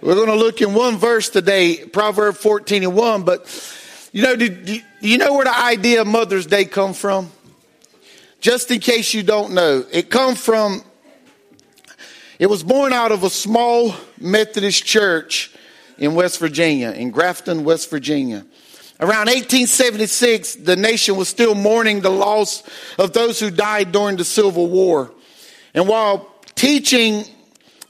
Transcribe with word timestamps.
We're 0.00 0.14
going 0.14 0.28
to 0.28 0.34
look 0.34 0.60
in 0.60 0.74
one 0.74 0.98
verse 0.98 1.28
today, 1.30 1.76
Proverb 1.76 2.36
14 2.36 2.82
and 2.82 2.94
1. 2.94 3.22
But, 3.22 4.08
you 4.12 4.22
know, 4.22 4.36
do, 4.36 4.48
do 4.48 4.80
you 5.00 5.18
know 5.18 5.34
where 5.34 5.44
the 5.44 5.56
idea 5.56 6.02
of 6.02 6.06
Mother's 6.06 6.46
Day 6.46 6.64
come 6.64 6.92
from? 6.92 7.30
Just 8.40 8.70
in 8.70 8.80
case 8.80 9.14
you 9.14 9.22
don't 9.22 9.54
know, 9.54 9.84
it 9.90 10.10
come 10.10 10.34
from, 10.34 10.82
it 12.38 12.46
was 12.46 12.62
born 12.62 12.92
out 12.92 13.12
of 13.12 13.22
a 13.22 13.30
small 13.30 13.94
Methodist 14.20 14.84
church 14.84 15.54
in 15.96 16.14
West 16.14 16.38
Virginia, 16.38 16.90
in 16.90 17.10
Grafton, 17.10 17.64
West 17.64 17.88
Virginia. 17.88 18.44
Around 19.00 19.26
1876, 19.26 20.56
the 20.56 20.76
nation 20.76 21.16
was 21.16 21.28
still 21.28 21.54
mourning 21.54 22.00
the 22.00 22.10
loss 22.10 22.62
of 22.98 23.12
those 23.12 23.40
who 23.40 23.50
died 23.50 23.92
during 23.92 24.16
the 24.16 24.24
Civil 24.24 24.68
War. 24.68 25.10
And 25.72 25.88
while 25.88 26.30
teaching 26.54 27.24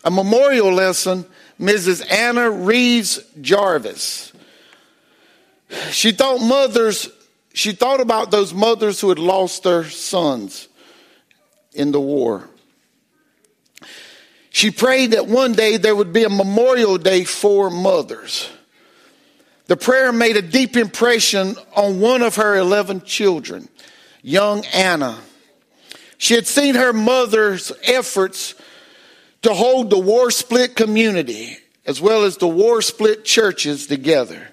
a 0.05 0.11
memorial 0.11 0.73
lesson, 0.73 1.27
Mrs. 1.61 2.11
Anna 2.11 2.50
Reeves 2.50 3.21
Jarvis, 3.41 4.32
she 5.90 6.12
thought 6.12 6.40
mothers, 6.40 7.08
she 7.53 7.72
thought 7.72 8.00
about 8.00 8.31
those 8.31 8.53
mothers 8.53 9.00
who 9.00 9.08
had 9.08 9.18
lost 9.18 9.62
their 9.62 9.85
sons 9.85 10.68
in 11.72 11.93
the 11.93 12.00
war. 12.00 12.48
She 14.50 14.71
prayed 14.71 15.12
that 15.12 15.26
one 15.26 15.53
day 15.53 15.79
there 15.79 15.96
would 15.96 16.12
be 16.12 16.22
a 16.22 16.29
memorial 16.29 16.96
day 16.96 17.25
for 17.25 17.71
mothers. 17.71 18.48
The 19.67 19.76
prayer 19.76 20.12
made 20.12 20.36
a 20.36 20.43
deep 20.43 20.76
impression 20.76 21.57
on 21.75 21.98
one 21.98 22.23
of 22.23 22.36
her 22.36 22.57
11 22.57 23.03
children, 23.03 23.68
young 24.23 24.64
Anna. 24.67 25.18
She 26.18 26.34
had 26.34 26.46
seen 26.46 26.75
her 26.76 26.93
mother's 26.93 27.73
efforts 27.82 28.54
to 29.44 29.54
hold 29.54 29.90
the 29.90 29.98
war 29.98 30.30
split 30.30 30.75
community 30.75 31.57
as 31.86 32.00
well 32.00 32.25
as 32.25 32.39
the 32.39 32.48
war 32.48 32.83
split 32.83 33.25
churches 33.25 33.86
together. 33.86 34.48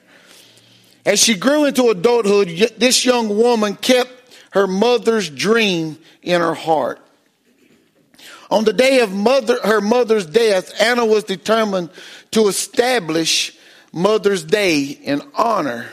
As 1.05 1.19
she 1.19 1.35
grew 1.35 1.65
into 1.65 1.89
adulthood, 1.89 2.49
this 2.77 3.05
young 3.05 3.37
woman 3.37 3.75
kept 3.75 4.11
her 4.51 4.67
mother's 4.67 5.29
dream 5.29 5.97
in 6.21 6.41
her 6.41 6.53
heart. 6.53 6.99
On 8.49 8.65
the 8.65 8.73
day 8.73 8.99
of 8.99 9.13
mother, 9.13 9.57
her 9.63 9.79
mother's 9.79 10.25
death, 10.25 10.73
Anna 10.79 11.05
was 11.05 11.23
determined 11.23 11.89
to 12.31 12.49
establish 12.49 13.57
Mother's 13.93 14.43
Day 14.43 14.83
in 14.83 15.21
honor, 15.35 15.87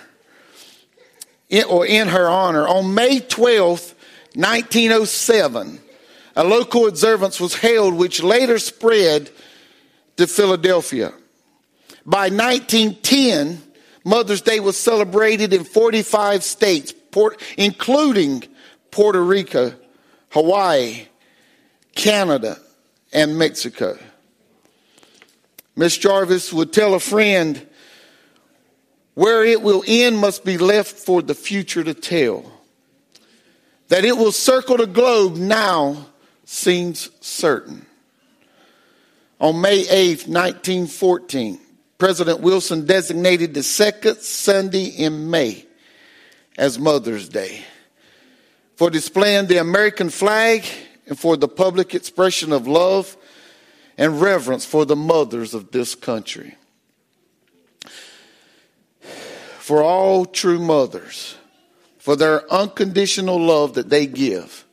in, 1.49 1.65
or 1.65 1.87
in 1.87 2.09
her 2.09 2.29
honor. 2.29 2.67
On 2.67 2.95
May 2.95 3.21
12th, 3.21 3.95
1907, 4.35 5.81
a 6.39 6.45
local 6.45 6.87
observance 6.87 7.41
was 7.41 7.57
held 7.57 7.95
which 7.95 8.23
later 8.23 8.61
spread 8.61 9.29
to 10.17 10.29
Philadelphia. 10.29 11.13
By 12.07 12.31
1910, 12.31 13.61
Mother's 14.05 14.41
Day 14.41 14.61
was 14.61 14.77
celebrated 14.77 15.53
in 15.53 15.65
45 15.65 16.45
states, 16.45 16.95
including 17.57 18.45
Puerto 18.93 19.21
Rico, 19.21 19.75
Hawaii, 20.31 21.09
Canada, 21.97 22.57
and 23.13 23.37
Mexico. 23.37 23.99
Miss 25.75 25.99
Jarvis 25.99 26.53
would 26.53 26.73
tell 26.73 26.95
a 26.95 27.01
friend 27.01 27.67
where 29.15 29.45
it 29.45 29.61
will 29.61 29.83
end 29.89 30.19
must 30.19 30.45
be 30.45 30.57
left 30.57 30.95
for 30.95 31.21
the 31.21 31.35
future 31.35 31.83
to 31.83 31.95
tell. 31.95 32.45
That 33.89 34.05
it 34.05 34.17
will 34.17 34.31
circle 34.31 34.77
the 34.77 34.87
globe 34.87 35.37
now 35.37 36.07
seems 36.49 37.11
certain. 37.21 37.85
On 39.39 39.61
May 39.61 39.85
8th, 39.85 40.27
1914, 40.27 41.61
President 41.99 42.41
Wilson 42.41 42.87
designated 42.87 43.53
the 43.53 43.63
second 43.63 44.17
Sunday 44.21 44.87
in 44.87 45.29
May 45.31 45.67
as 46.57 46.79
Mother's 46.79 47.29
Day 47.29 47.63
for 48.77 48.89
displaying 48.89 49.47
the 49.47 49.59
American 49.59 50.09
flag 50.09 50.65
and 51.07 51.19
for 51.19 51.37
the 51.37 51.49
public 51.49 51.95
expression 51.95 52.53
of 52.53 52.67
love 52.67 53.15
and 53.99 54.19
reverence 54.19 54.65
for 54.65 54.87
the 54.87 54.97
mothers 54.97 55.53
of 55.53 55.71
this 55.71 55.95
country. 55.95 56.57
For 59.59 59.83
all 59.83 60.25
true 60.25 60.59
mothers, 60.59 61.37
for 61.99 62.17
their 62.17 62.51
unconditional 62.51 63.39
love 63.39 63.75
that 63.75 63.91
they 63.91 64.07
give. 64.07 64.65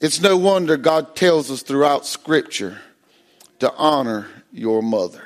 It's 0.00 0.20
no 0.20 0.36
wonder 0.36 0.76
God 0.78 1.14
tells 1.14 1.50
us 1.50 1.62
throughout 1.62 2.06
Scripture 2.06 2.80
to 3.58 3.72
honor 3.74 4.28
your 4.50 4.82
mother. 4.82 5.22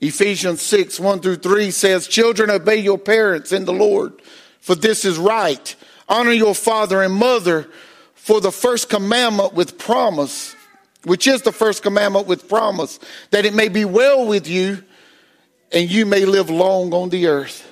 Ephesians 0.00 0.62
6, 0.62 0.98
1 1.00 1.20
through 1.20 1.36
3 1.36 1.70
says, 1.70 2.06
Children, 2.06 2.50
obey 2.50 2.76
your 2.76 2.96
parents 2.96 3.52
in 3.52 3.64
the 3.64 3.72
Lord, 3.72 4.22
for 4.60 4.74
this 4.74 5.04
is 5.04 5.18
right. 5.18 5.74
Honor 6.08 6.32
your 6.32 6.54
father 6.54 7.02
and 7.02 7.12
mother 7.12 7.68
for 8.14 8.40
the 8.40 8.52
first 8.52 8.88
commandment 8.88 9.52
with 9.52 9.78
promise, 9.78 10.54
which 11.04 11.26
is 11.26 11.42
the 11.42 11.52
first 11.52 11.82
commandment 11.82 12.26
with 12.26 12.48
promise, 12.48 12.98
that 13.30 13.44
it 13.44 13.54
may 13.54 13.68
be 13.68 13.84
well 13.84 14.26
with 14.26 14.48
you 14.48 14.82
and 15.72 15.90
you 15.90 16.06
may 16.06 16.24
live 16.24 16.50
long 16.50 16.94
on 16.94 17.10
the 17.10 17.26
earth. 17.26 17.66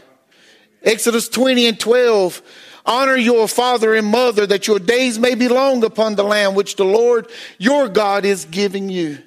Exodus 0.83 1.29
20 1.29 1.67
and 1.67 1.81
12. 1.81 2.43
Honor 2.89 3.17
your 3.17 3.47
father 3.47 3.95
and 3.95 4.07
mother 4.07 4.47
that 4.47 4.67
your 4.67 4.79
days 4.79 5.19
may 5.19 5.35
be 5.35 5.47
long 5.47 5.85
upon 5.85 6.15
the 6.15 6.23
land 6.23 6.57
which 6.57 6.77
the 6.77 6.87
Lord 6.87 7.31
your 7.59 7.87
God 7.87 8.25
is 8.25 8.47
giving 8.47 8.89
you. 8.89 9.19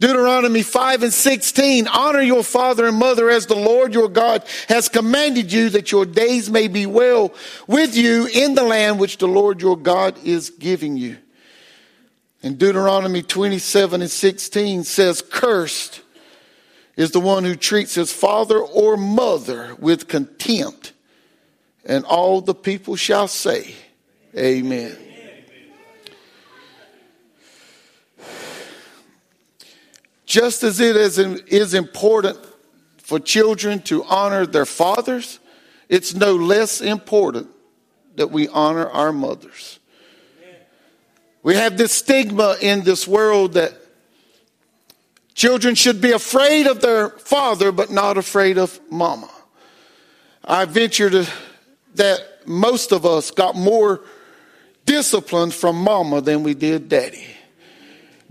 Deuteronomy 0.00 0.62
5 0.62 1.04
and 1.04 1.12
16. 1.12 1.86
Honor 1.86 2.22
your 2.22 2.42
father 2.42 2.86
and 2.86 2.96
mother 2.96 3.30
as 3.30 3.46
the 3.46 3.54
Lord 3.54 3.94
your 3.94 4.08
God 4.08 4.44
has 4.68 4.88
commanded 4.88 5.52
you 5.52 5.70
that 5.70 5.92
your 5.92 6.04
days 6.04 6.50
may 6.50 6.66
be 6.66 6.86
well 6.86 7.32
with 7.68 7.96
you 7.96 8.26
in 8.26 8.56
the 8.56 8.64
land 8.64 8.98
which 8.98 9.18
the 9.18 9.28
Lord 9.28 9.62
your 9.62 9.76
God 9.76 10.18
is 10.24 10.50
giving 10.50 10.96
you. 10.96 11.18
And 12.42 12.58
Deuteronomy 12.58 13.22
27 13.22 14.02
and 14.02 14.10
16 14.10 14.82
says, 14.82 15.22
Cursed 15.22 16.00
is 16.96 17.12
the 17.12 17.20
one 17.20 17.44
who 17.44 17.54
treats 17.54 17.94
his 17.94 18.12
father 18.12 18.58
or 18.58 18.96
mother 18.96 19.76
with 19.78 20.08
contempt. 20.08 20.91
And 21.84 22.04
all 22.04 22.40
the 22.40 22.54
people 22.54 22.96
shall 22.96 23.28
say, 23.28 23.74
Amen. 24.36 24.96
Just 30.24 30.62
as 30.62 30.80
it 30.80 30.96
is 30.96 31.74
important 31.74 32.38
for 32.96 33.18
children 33.18 33.82
to 33.82 34.02
honor 34.04 34.46
their 34.46 34.64
fathers, 34.64 35.38
it's 35.90 36.14
no 36.14 36.34
less 36.34 36.80
important 36.80 37.48
that 38.16 38.30
we 38.30 38.48
honor 38.48 38.88
our 38.88 39.12
mothers. 39.12 39.78
We 41.42 41.56
have 41.56 41.76
this 41.76 41.92
stigma 41.92 42.56
in 42.60 42.84
this 42.84 43.06
world 43.06 43.54
that 43.54 43.74
children 45.34 45.74
should 45.74 46.00
be 46.00 46.12
afraid 46.12 46.66
of 46.66 46.80
their 46.80 47.10
father, 47.10 47.72
but 47.72 47.90
not 47.90 48.16
afraid 48.16 48.58
of 48.58 48.80
mama. 48.90 49.28
I 50.44 50.64
venture 50.64 51.10
to, 51.10 51.26
that 51.94 52.46
most 52.46 52.92
of 52.92 53.06
us 53.06 53.30
got 53.30 53.54
more 53.54 54.02
discipline 54.84 55.50
from 55.50 55.76
mama 55.76 56.20
than 56.20 56.42
we 56.42 56.54
did 56.54 56.88
daddy. 56.88 57.26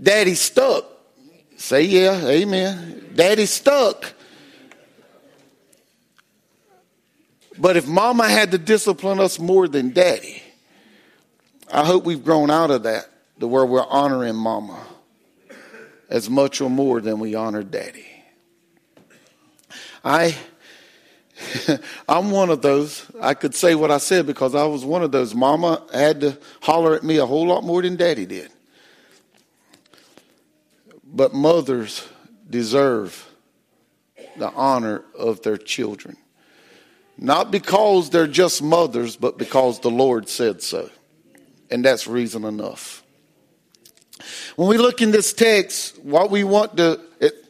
Daddy 0.00 0.34
stuck 0.34 0.86
Say 1.62 1.82
yeah, 1.82 2.26
amen. 2.26 3.12
Daddy 3.14 3.46
stuck. 3.46 4.14
But 7.56 7.76
if 7.76 7.86
mama 7.86 8.28
had 8.28 8.50
to 8.50 8.58
discipline 8.58 9.20
us 9.20 9.38
more 9.38 9.68
than 9.68 9.90
daddy, 9.90 10.42
I 11.70 11.86
hope 11.86 12.04
we've 12.04 12.24
grown 12.24 12.50
out 12.50 12.72
of 12.72 12.82
that 12.82 13.08
to 13.38 13.46
where 13.46 13.64
we're 13.64 13.86
honoring 13.86 14.34
mama 14.34 14.84
as 16.08 16.28
much 16.28 16.60
or 16.60 16.68
more 16.68 17.00
than 17.00 17.20
we 17.20 17.36
honor 17.36 17.62
daddy. 17.62 18.06
I 20.04 20.36
I'm 22.08 22.30
one 22.30 22.50
of 22.50 22.62
those. 22.62 23.06
I 23.20 23.34
could 23.34 23.54
say 23.54 23.74
what 23.74 23.90
I 23.90 23.98
said 23.98 24.26
because 24.26 24.54
I 24.54 24.64
was 24.64 24.84
one 24.84 25.02
of 25.02 25.12
those. 25.12 25.34
Mama 25.34 25.82
had 25.92 26.20
to 26.20 26.38
holler 26.60 26.94
at 26.94 27.02
me 27.02 27.18
a 27.18 27.26
whole 27.26 27.46
lot 27.46 27.64
more 27.64 27.82
than 27.82 27.96
daddy 27.96 28.26
did. 28.26 28.50
But 31.04 31.34
mothers 31.34 32.08
deserve 32.48 33.28
the 34.36 34.50
honor 34.50 35.04
of 35.16 35.42
their 35.42 35.56
children. 35.56 36.16
Not 37.18 37.50
because 37.50 38.10
they're 38.10 38.26
just 38.26 38.62
mothers, 38.62 39.16
but 39.16 39.38
because 39.38 39.80
the 39.80 39.90
Lord 39.90 40.28
said 40.28 40.62
so. 40.62 40.90
And 41.70 41.84
that's 41.84 42.06
reason 42.06 42.44
enough. 42.44 43.02
When 44.56 44.68
we 44.68 44.78
look 44.78 45.02
in 45.02 45.10
this 45.10 45.32
text, 45.32 45.98
what 46.02 46.30
we 46.30 46.44
want 46.44 46.76
to 46.78 47.00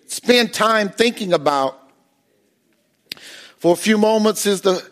spend 0.06 0.52
time 0.52 0.88
thinking 0.88 1.32
about 1.32 1.81
for 3.62 3.74
a 3.74 3.76
few 3.76 3.96
moments 3.96 4.44
is 4.44 4.62
the 4.62 4.84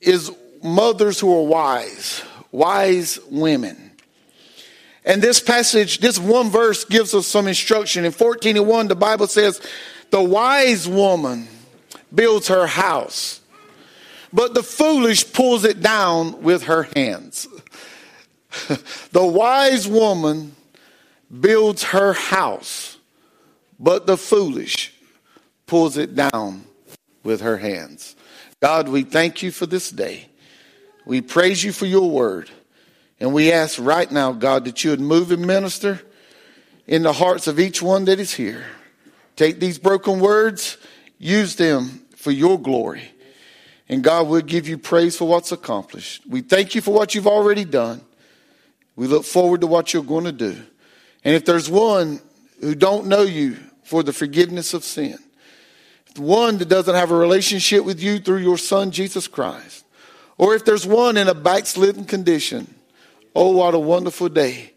is 0.00 0.32
mothers 0.62 1.20
who 1.20 1.30
are 1.30 1.46
wise, 1.46 2.24
wise 2.50 3.18
women. 3.30 3.92
And 5.04 5.20
this 5.20 5.38
passage, 5.38 5.98
this 5.98 6.18
one 6.18 6.48
verse 6.48 6.86
gives 6.86 7.12
us 7.12 7.26
some 7.26 7.48
instruction. 7.48 8.06
In 8.06 8.12
14 8.12 8.56
and 8.56 8.66
1, 8.66 8.88
the 8.88 8.96
Bible 8.96 9.26
says, 9.26 9.60
The 10.08 10.22
wise 10.22 10.88
woman 10.88 11.48
builds 12.14 12.48
her 12.48 12.66
house, 12.66 13.42
but 14.32 14.54
the 14.54 14.62
foolish 14.62 15.30
pulls 15.34 15.64
it 15.64 15.82
down 15.82 16.40
with 16.40 16.62
her 16.62 16.84
hands. 16.96 17.46
the 19.12 19.26
wise 19.26 19.86
woman 19.86 20.56
builds 21.42 21.82
her 21.82 22.14
house, 22.14 22.96
but 23.78 24.06
the 24.06 24.16
foolish 24.16 24.94
pulls 25.66 25.98
it 25.98 26.14
down 26.14 26.64
with 27.26 27.42
her 27.42 27.58
hands. 27.58 28.16
God, 28.62 28.88
we 28.88 29.02
thank 29.02 29.42
you 29.42 29.50
for 29.50 29.66
this 29.66 29.90
day. 29.90 30.28
We 31.04 31.20
praise 31.20 31.62
you 31.62 31.72
for 31.72 31.84
your 31.84 32.08
word. 32.08 32.48
And 33.20 33.34
we 33.34 33.52
ask 33.52 33.78
right 33.78 34.10
now, 34.10 34.32
God, 34.32 34.64
that 34.64 34.84
you 34.84 34.90
would 34.90 35.00
move 35.00 35.30
and 35.32 35.46
minister 35.46 36.00
in 36.86 37.02
the 37.02 37.12
hearts 37.12 37.46
of 37.46 37.58
each 37.58 37.82
one 37.82 38.04
that 38.06 38.20
is 38.20 38.32
here. 38.32 38.64
Take 39.34 39.60
these 39.60 39.78
broken 39.78 40.20
words, 40.20 40.78
use 41.18 41.56
them 41.56 42.06
for 42.14 42.30
your 42.30 42.58
glory. 42.58 43.10
And 43.88 44.02
God 44.02 44.28
will 44.28 44.40
give 44.40 44.68
you 44.68 44.78
praise 44.78 45.16
for 45.16 45.26
what's 45.26 45.52
accomplished. 45.52 46.22
We 46.26 46.40
thank 46.40 46.74
you 46.74 46.80
for 46.80 46.92
what 46.94 47.14
you've 47.14 47.26
already 47.26 47.64
done. 47.64 48.00
We 48.94 49.06
look 49.06 49.24
forward 49.24 49.60
to 49.60 49.66
what 49.66 49.92
you're 49.92 50.02
going 50.02 50.24
to 50.24 50.32
do. 50.32 50.56
And 51.24 51.34
if 51.34 51.44
there's 51.44 51.68
one 51.68 52.20
who 52.60 52.74
don't 52.74 53.06
know 53.06 53.22
you 53.22 53.56
for 53.82 54.02
the 54.02 54.12
forgiveness 54.12 54.74
of 54.74 54.84
sin, 54.84 55.18
one 56.18 56.58
that 56.58 56.68
doesn't 56.68 56.94
have 56.94 57.10
a 57.10 57.16
relationship 57.16 57.84
with 57.84 58.00
you 58.00 58.18
through 58.18 58.38
your 58.38 58.58
son 58.58 58.90
Jesus 58.90 59.28
Christ, 59.28 59.84
or 60.38 60.54
if 60.54 60.64
there's 60.64 60.86
one 60.86 61.16
in 61.16 61.28
a 61.28 61.34
backslidden 61.34 62.04
condition, 62.04 62.76
Oh, 63.36 63.50
what 63.50 63.74
a 63.74 63.78
wonderful 63.78 64.30
day 64.30 64.72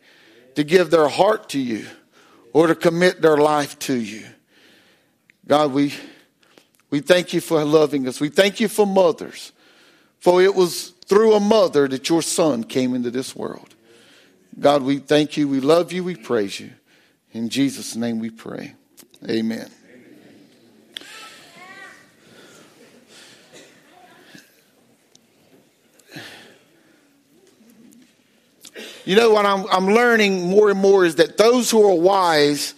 to 0.56 0.66
give 0.66 0.92
their 0.92 1.08
heart 1.08 1.48
to 1.50 1.60
you 1.60 1.86
or 2.52 2.68
to 2.68 2.76
commit 2.76 3.22
their 3.22 3.38
life 3.38 3.80
to 3.80 3.94
you. 3.94 4.26
God, 5.48 5.72
we, 5.72 5.94
we 6.90 7.00
thank 7.00 7.32
you 7.32 7.40
for 7.40 7.64
loving 7.64 8.06
us. 8.06 8.20
We 8.20 8.28
thank 8.28 8.60
you 8.60 8.68
for 8.68 8.86
mothers, 8.86 9.54
for 10.20 10.42
it 10.44 10.54
was 10.54 10.90
through 11.06 11.36
a 11.36 11.40
mother 11.40 11.88
that 11.88 12.10
your 12.10 12.22
son 12.22 12.66
came 12.66 12.94
into 12.94 13.10
this 13.10 13.34
world. 13.34 13.76
God, 14.60 14.84
we 14.84 14.98
thank 14.98 15.38
you. 15.38 15.48
We 15.48 15.62
love 15.62 15.94
you. 15.94 16.04
We 16.04 16.18
praise 16.18 16.60
you. 16.60 16.72
In 17.32 17.48
Jesus' 17.48 17.96
name 17.96 18.20
we 18.20 18.30
pray. 18.30 18.76
Amen. 19.30 19.70
You 29.10 29.16
know 29.16 29.32
what 29.32 29.44
I'm, 29.44 29.66
I'm 29.72 29.88
learning 29.88 30.52
more 30.52 30.70
and 30.70 30.80
more 30.80 31.04
is 31.04 31.16
that 31.16 31.36
those 31.36 31.72
who 31.72 31.84
are 31.84 31.96
wise 31.96 32.76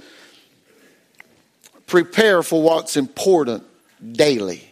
prepare 1.87 2.41
for 2.41 2.61
what's 2.63 2.95
important 2.95 3.65
daily. 4.13 4.63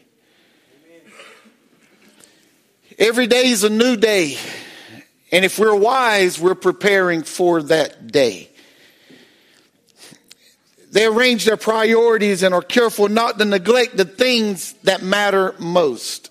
Every 2.98 3.28
day 3.28 3.50
is 3.50 3.66
a 3.66 3.70
new 3.70 3.98
day. 3.98 4.38
And 5.34 5.44
if 5.44 5.60
we're 5.60 5.76
wise, 5.76 6.40
we're 6.40 6.56
preparing 6.56 7.24
for 7.24 7.62
that 7.64 8.08
day. 8.08 8.50
They 10.94 11.08
arrange 11.08 11.44
their 11.44 11.58
priorities 11.58 12.42
and 12.42 12.54
are 12.54 12.62
careful 12.62 13.10
not 13.10 13.38
to 13.38 13.44
neglect 13.44 13.98
the 13.98 14.06
things 14.06 14.76
that 14.84 15.04
matter 15.04 15.56
most. 15.60 16.30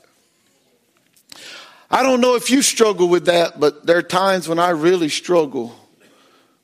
I 1.91 2.03
don't 2.03 2.21
know 2.21 2.35
if 2.35 2.51
you 2.51 2.61
struggle 2.63 3.09
with 3.09 3.27
that, 3.27 3.59
but 3.59 3.87
there 3.87 3.97
are 3.97 4.03
times 4.03 4.49
when 4.49 4.59
I 4.59 4.71
really 4.71 5.09
struggle 5.09 5.75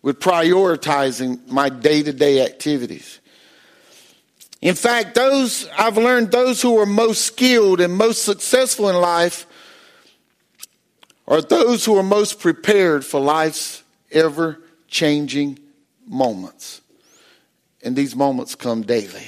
with 0.02 0.20
prioritizing 0.20 1.48
my 1.48 1.70
day 1.70 2.02
to 2.02 2.12
day 2.12 2.44
activities. 2.44 3.20
In 4.60 4.74
fact, 4.74 5.14
those, 5.14 5.68
I've 5.78 5.96
learned 5.96 6.30
those 6.30 6.60
who 6.60 6.78
are 6.78 6.86
most 6.86 7.22
skilled 7.22 7.80
and 7.80 7.94
most 7.94 8.24
successful 8.24 8.88
in 8.88 8.96
life 8.96 9.46
are 11.26 11.40
those 11.40 11.84
who 11.84 11.96
are 11.96 12.02
most 12.02 12.38
prepared 12.38 13.04
for 13.04 13.20
life's 13.20 13.82
ever 14.10 14.60
changing 14.88 15.58
moments. 16.06 16.82
And 17.82 17.96
these 17.96 18.14
moments 18.14 18.54
come 18.54 18.82
daily. 18.82 19.24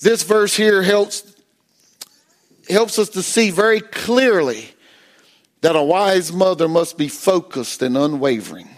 This 0.00 0.22
verse 0.22 0.54
here 0.54 0.82
helps 0.82 1.33
helps 2.68 2.98
us 2.98 3.08
to 3.10 3.22
see 3.22 3.50
very 3.50 3.80
clearly 3.80 4.70
that 5.60 5.76
a 5.76 5.82
wise 5.82 6.32
mother 6.32 6.68
must 6.68 6.98
be 6.98 7.08
focused 7.08 7.82
and 7.82 7.96
unwavering 7.96 8.68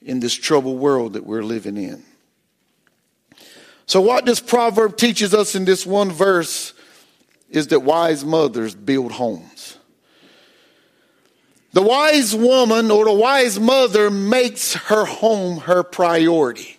in 0.00 0.20
this 0.20 0.34
troubled 0.34 0.78
world 0.78 1.12
that 1.12 1.24
we're 1.24 1.44
living 1.44 1.76
in. 1.76 2.02
So, 3.86 4.00
what 4.00 4.24
this 4.24 4.40
proverb 4.40 4.96
teaches 4.96 5.34
us 5.34 5.54
in 5.54 5.64
this 5.64 5.86
one 5.86 6.10
verse 6.10 6.72
is 7.48 7.68
that 7.68 7.80
wise 7.80 8.24
mothers 8.24 8.74
build 8.74 9.12
homes. 9.12 9.76
The 11.72 11.82
wise 11.82 12.34
woman 12.34 12.90
or 12.90 13.04
the 13.04 13.12
wise 13.12 13.58
mother 13.58 14.10
makes 14.10 14.74
her 14.74 15.04
home 15.04 15.58
her 15.60 15.82
priority. 15.82 16.78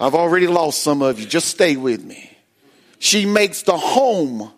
I've 0.00 0.14
already 0.14 0.48
lost 0.48 0.82
some 0.82 1.02
of 1.02 1.20
you. 1.20 1.26
Just 1.26 1.48
stay 1.48 1.76
with 1.76 2.02
me. 2.04 2.36
She 2.98 3.26
makes 3.26 3.62
the 3.62 3.76
home 3.76 4.52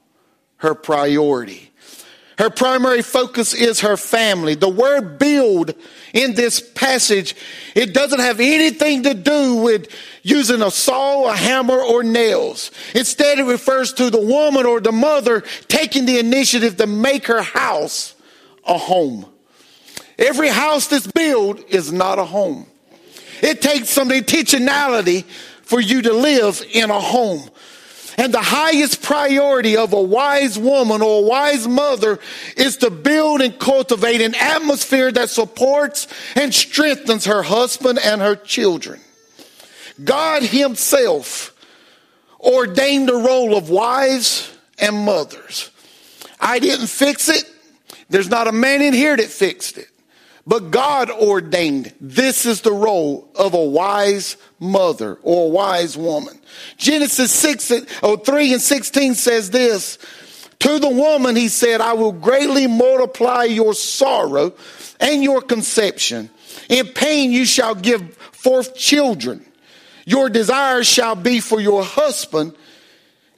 her 0.58 0.74
priority. 0.74 1.70
Her 2.38 2.50
primary 2.50 3.00
focus 3.00 3.54
is 3.54 3.80
her 3.80 3.96
family. 3.96 4.54
The 4.54 4.68
word 4.68 5.18
build 5.18 5.74
in 6.12 6.34
this 6.34 6.60
passage, 6.60 7.34
it 7.74 7.94
doesn't 7.94 8.20
have 8.20 8.40
anything 8.40 9.04
to 9.04 9.14
do 9.14 9.56
with 9.56 9.88
using 10.22 10.60
a 10.60 10.70
saw, 10.70 11.30
a 11.30 11.36
hammer, 11.36 11.78
or 11.78 12.02
nails. 12.02 12.70
Instead, 12.94 13.38
it 13.38 13.44
refers 13.44 13.94
to 13.94 14.10
the 14.10 14.20
woman 14.20 14.66
or 14.66 14.80
the 14.80 14.92
mother 14.92 15.42
taking 15.68 16.04
the 16.04 16.18
initiative 16.18 16.76
to 16.76 16.86
make 16.86 17.26
her 17.26 17.40
house 17.40 18.14
a 18.66 18.76
home. 18.76 19.24
Every 20.18 20.48
house 20.48 20.88
that's 20.88 21.06
built 21.06 21.70
is 21.70 21.90
not 21.90 22.18
a 22.18 22.24
home. 22.24 22.66
It 23.42 23.62
takes 23.62 23.88
some 23.88 24.10
intentionality 24.10 25.24
for 25.62 25.80
you 25.80 26.02
to 26.02 26.12
live 26.12 26.62
in 26.72 26.90
a 26.90 27.00
home. 27.00 27.48
And 28.16 28.32
the 28.32 28.40
highest 28.40 29.02
priority 29.02 29.76
of 29.76 29.92
a 29.92 30.00
wise 30.00 30.58
woman 30.58 31.02
or 31.02 31.22
a 31.22 31.26
wise 31.26 31.68
mother 31.68 32.18
is 32.56 32.78
to 32.78 32.90
build 32.90 33.42
and 33.42 33.58
cultivate 33.58 34.22
an 34.22 34.34
atmosphere 34.34 35.12
that 35.12 35.28
supports 35.28 36.08
and 36.34 36.54
strengthens 36.54 37.26
her 37.26 37.42
husband 37.42 37.98
and 38.02 38.22
her 38.22 38.36
children. 38.36 39.00
God 40.02 40.42
Himself 40.42 41.52
ordained 42.40 43.08
the 43.08 43.16
role 43.16 43.56
of 43.56 43.68
wives 43.70 44.56
and 44.78 44.96
mothers. 44.96 45.70
I 46.40 46.58
didn't 46.58 46.88
fix 46.88 47.28
it. 47.28 47.44
There's 48.08 48.30
not 48.30 48.46
a 48.46 48.52
man 48.52 48.82
in 48.82 48.94
here 48.94 49.16
that 49.16 49.28
fixed 49.28 49.78
it. 49.78 49.88
But 50.46 50.70
God 50.70 51.10
ordained 51.10 51.92
this 52.00 52.46
is 52.46 52.60
the 52.60 52.72
role 52.72 53.28
of 53.34 53.54
a 53.54 53.64
wise 53.64 54.36
mother 54.60 55.18
or 55.22 55.46
a 55.46 55.48
wise 55.48 55.96
woman. 55.96 56.38
Genesis 56.76 57.32
6, 57.32 57.72
oh, 58.02 58.16
3 58.16 58.52
and 58.52 58.62
16 58.62 59.14
says 59.16 59.50
this. 59.50 59.98
To 60.60 60.78
the 60.78 60.88
woman, 60.88 61.36
he 61.36 61.48
said, 61.48 61.80
I 61.80 61.94
will 61.94 62.12
greatly 62.12 62.66
multiply 62.66 63.44
your 63.44 63.74
sorrow 63.74 64.54
and 65.00 65.22
your 65.22 65.42
conception. 65.42 66.30
In 66.68 66.86
pain 66.86 67.32
you 67.32 67.44
shall 67.44 67.74
give 67.74 68.16
forth 68.16 68.74
children. 68.76 69.44
Your 70.06 70.30
desires 70.30 70.86
shall 70.86 71.16
be 71.16 71.40
for 71.40 71.60
your 71.60 71.82
husband, 71.82 72.54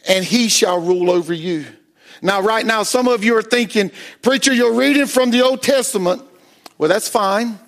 and 0.07 0.25
he 0.25 0.49
shall 0.49 0.81
rule 0.81 1.11
over 1.11 1.33
you. 1.33 1.65
Now, 2.21 2.43
right 2.43 2.67
now, 2.67 2.83
some 2.83 3.09
of 3.09 3.25
you 3.25 3.37
are 3.37 3.43
thinking, 3.43 3.91
Preacher, 4.23 4.53
you're 4.53 4.75
reading 4.75 5.07
from 5.07 5.31
the 5.31 5.43
Old 5.43 5.63
Testament. 5.63 6.23
Well, 6.79 6.89
that's 6.89 7.09
fine. 7.09 7.59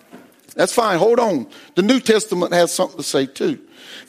That's 0.54 0.72
fine. 0.72 0.98
Hold 0.98 1.20
on. 1.20 1.46
The 1.74 1.82
New 1.82 2.00
Testament 2.00 2.52
has 2.52 2.72
something 2.72 2.96
to 2.96 3.02
say 3.02 3.26
too. 3.26 3.58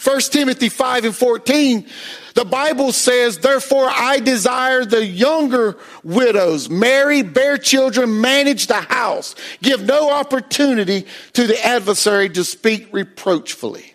1 0.03 0.19
Timothy 0.21 0.69
5 0.69 1.05
and 1.05 1.15
14, 1.15 1.85
the 2.33 2.45
Bible 2.45 2.91
says, 2.91 3.37
Therefore 3.37 3.89
I 3.89 4.19
desire 4.19 4.83
the 4.85 5.05
younger 5.05 5.77
widows, 6.03 6.69
marry, 6.69 7.21
bear 7.21 7.57
children, 7.57 8.21
manage 8.21 8.67
the 8.67 8.81
house, 8.81 9.35
give 9.61 9.83
no 9.83 10.11
opportunity 10.11 11.05
to 11.33 11.45
the 11.45 11.63
adversary 11.65 12.29
to 12.29 12.43
speak 12.43 12.87
reproachfully. 12.91 13.93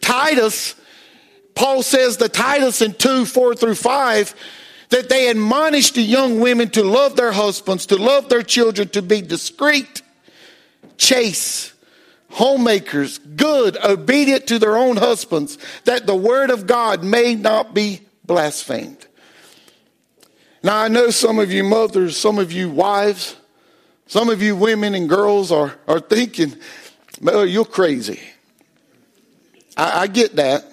Titus, 0.00 0.74
Paul 1.54 1.82
says 1.82 2.18
the 2.18 2.28
Titus 2.28 2.82
in 2.82 2.92
2, 2.94 3.24
4 3.24 3.54
through 3.54 3.76
5, 3.76 4.34
that 4.90 5.08
they 5.08 5.30
admonish 5.30 5.92
the 5.92 6.02
young 6.02 6.40
women 6.40 6.68
to 6.70 6.82
love 6.82 7.16
their 7.16 7.32
husbands, 7.32 7.86
to 7.86 7.96
love 7.96 8.28
their 8.28 8.42
children, 8.42 8.88
to 8.90 9.00
be 9.00 9.22
discreet 9.22 10.01
chaste, 10.96 11.72
homemakers, 12.30 13.18
good, 13.18 13.76
obedient 13.84 14.46
to 14.48 14.58
their 14.58 14.76
own 14.76 14.96
husbands, 14.96 15.58
that 15.84 16.06
the 16.06 16.16
word 16.16 16.50
of 16.50 16.66
God 16.66 17.04
may 17.04 17.34
not 17.34 17.74
be 17.74 18.00
blasphemed. 18.24 19.06
Now, 20.62 20.78
I 20.78 20.88
know 20.88 21.10
some 21.10 21.38
of 21.38 21.50
you 21.50 21.64
mothers, 21.64 22.16
some 22.16 22.38
of 22.38 22.52
you 22.52 22.70
wives, 22.70 23.36
some 24.06 24.28
of 24.28 24.40
you 24.42 24.54
women 24.54 24.94
and 24.94 25.08
girls 25.08 25.50
are, 25.50 25.74
are 25.88 26.00
thinking, 26.00 26.56
Oh, 27.26 27.44
you're 27.44 27.64
crazy. 27.64 28.20
I, 29.76 30.02
I 30.02 30.06
get 30.06 30.36
that. 30.36 30.64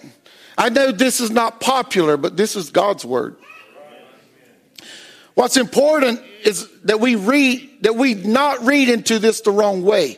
I 0.57 0.69
know 0.69 0.91
this 0.91 1.19
is 1.19 1.31
not 1.31 1.61
popular, 1.61 2.17
but 2.17 2.35
this 2.35 2.55
is 2.55 2.69
God's 2.69 3.05
word. 3.05 3.37
What's 5.39 5.55
important 5.55 6.21
is 6.43 6.67
that 6.81 6.99
we 6.99 7.15
read, 7.15 7.83
that 7.83 7.95
we 7.95 8.13
not 8.13 8.61
read 8.65 8.89
into 8.89 9.19
this 9.19 9.39
the 9.39 9.51
wrong 9.51 9.83
way. 9.83 10.17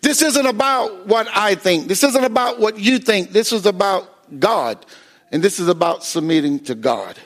This 0.00 0.22
isn't 0.22 0.46
about 0.46 1.08
what 1.08 1.26
I 1.34 1.56
think. 1.56 1.88
This 1.88 2.04
isn't 2.04 2.22
about 2.22 2.60
what 2.60 2.78
you 2.78 3.00
think. 3.00 3.32
This 3.32 3.52
is 3.52 3.66
about 3.66 4.38
God. 4.38 4.86
And 5.32 5.42
this 5.42 5.58
is 5.58 5.66
about 5.66 6.04
submitting 6.04 6.60
to 6.66 6.76
God. 6.76 7.18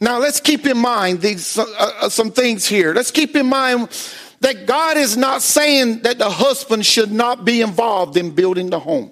Now 0.00 0.20
let's 0.20 0.38
keep 0.38 0.66
in 0.66 0.78
mind 0.78 1.20
these, 1.20 1.58
uh, 1.58 1.64
uh, 1.78 2.08
some 2.08 2.30
things 2.30 2.64
here. 2.64 2.94
Let's 2.94 3.10
keep 3.10 3.34
in 3.34 3.46
mind 3.46 3.88
that 4.38 4.66
God 4.66 4.96
is 4.96 5.16
not 5.16 5.42
saying 5.42 6.02
that 6.02 6.18
the 6.18 6.30
husband 6.30 6.86
should 6.86 7.10
not 7.10 7.44
be 7.44 7.60
involved 7.60 8.16
in 8.16 8.30
building 8.30 8.70
the 8.70 8.78
home. 8.78 9.10